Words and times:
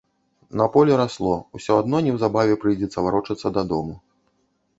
На 0.61 0.65
полі 0.75 0.95
расло, 1.01 1.35
усё 1.59 1.77
адно 1.81 2.01
неўзабаве 2.07 2.59
прыйдзецца 2.65 3.05
варочацца 3.11 3.47
дадому. 3.61 3.95